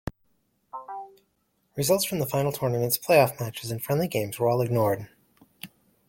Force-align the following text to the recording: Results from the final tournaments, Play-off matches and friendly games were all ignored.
Results 1.75 2.05
from 2.05 2.17
the 2.17 2.25
final 2.25 2.51
tournaments, 2.51 2.97
Play-off 2.97 3.39
matches 3.39 3.69
and 3.69 3.83
friendly 3.83 4.07
games 4.07 4.39
were 4.39 4.49
all 4.49 4.63
ignored. 4.63 5.07